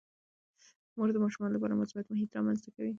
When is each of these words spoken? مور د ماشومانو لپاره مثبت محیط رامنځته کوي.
مور 0.95 1.07
د 1.13 1.17
ماشومانو 1.23 1.55
لپاره 1.55 1.73
مثبت 1.81 2.05
محیط 2.09 2.29
رامنځته 2.37 2.69
کوي. 2.75 2.89